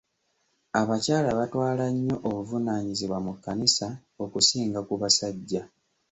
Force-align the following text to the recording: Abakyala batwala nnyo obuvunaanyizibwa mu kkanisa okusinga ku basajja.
Abakyala 0.79 1.29
batwala 1.39 1.83
nnyo 1.93 2.15
obuvunaanyizibwa 2.27 3.17
mu 3.25 3.31
kkanisa 3.35 3.87
okusinga 4.23 4.79
ku 4.87 4.93
basajja. 5.01 5.63